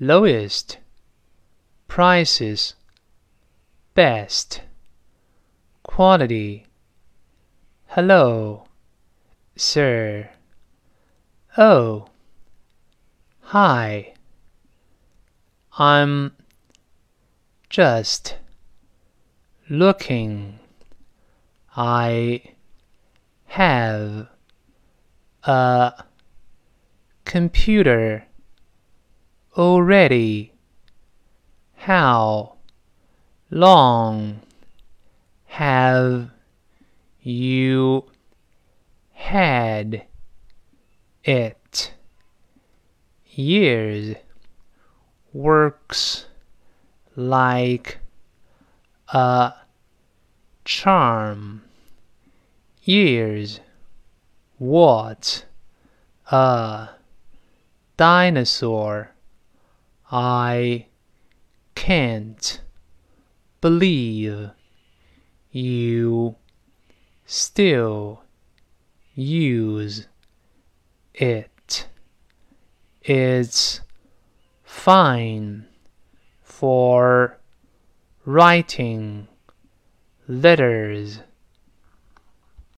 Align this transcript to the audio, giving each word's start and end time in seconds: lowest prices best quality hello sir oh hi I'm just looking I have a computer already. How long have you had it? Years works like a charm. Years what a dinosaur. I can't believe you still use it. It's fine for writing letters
lowest 0.00 0.78
prices 1.88 2.76
best 3.94 4.60
quality 5.82 6.64
hello 7.88 8.62
sir 9.56 10.30
oh 11.56 12.06
hi 13.40 14.14
I'm 15.76 16.30
just 17.68 18.36
looking 19.68 20.60
I 21.76 22.42
have 23.46 24.28
a 25.42 26.04
computer 27.24 28.27
already. 29.58 30.52
How 31.74 32.54
long 33.50 34.40
have 35.46 36.30
you 37.22 38.04
had 39.12 40.04
it? 41.24 41.92
Years 43.26 44.16
works 45.32 46.26
like 47.16 47.98
a 49.08 49.52
charm. 50.64 51.62
Years 52.82 53.60
what 54.58 55.44
a 56.30 56.88
dinosaur. 57.96 59.12
I 60.10 60.86
can't 61.74 62.60
believe 63.60 64.50
you 65.50 66.36
still 67.26 68.22
use 69.14 70.06
it. 71.14 71.86
It's 73.02 73.80
fine 74.64 75.66
for 76.42 77.38
writing 78.24 79.28
letters 80.26 81.20